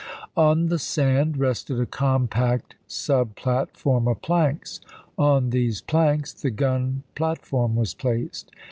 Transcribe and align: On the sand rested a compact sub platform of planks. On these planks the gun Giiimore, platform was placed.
On 0.35 0.69
the 0.69 0.79
sand 0.79 1.37
rested 1.37 1.79
a 1.79 1.85
compact 1.85 2.73
sub 2.87 3.35
platform 3.35 4.07
of 4.07 4.19
planks. 4.23 4.79
On 5.15 5.51
these 5.51 5.79
planks 5.81 6.33
the 6.33 6.49
gun 6.49 7.03
Giiimore, 7.13 7.13
platform 7.13 7.75
was 7.75 7.93
placed. 7.93 8.49